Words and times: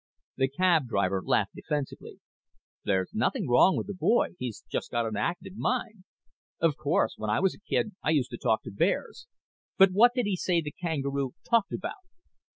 The 0.37 0.49
cab 0.49 0.87
driver 0.87 1.21
laughed 1.23 1.53
defensively. 1.53 2.19
"There's 2.83 3.11
nothing 3.13 3.47
wrong 3.47 3.77
with 3.77 3.85
the 3.85 3.93
boy. 3.93 4.29
He's 4.39 4.65
just 4.67 4.89
got 4.89 5.05
an 5.05 5.15
active 5.15 5.55
mind." 5.55 6.05
"Of 6.59 6.75
course. 6.75 7.13
When 7.17 7.29
I 7.29 7.39
was 7.39 7.53
a 7.53 7.59
kid 7.59 7.91
I 8.01 8.09
used 8.09 8.31
to 8.31 8.37
talk 8.39 8.63
to 8.63 8.71
bears. 8.71 9.27
But 9.77 9.91
what 9.91 10.15
did 10.15 10.25
he 10.25 10.35
say 10.35 10.59
the 10.59 10.71
kangaroo 10.71 11.33
talked 11.47 11.71
about?" 11.71 12.01